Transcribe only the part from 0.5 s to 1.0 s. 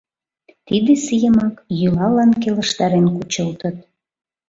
Тиде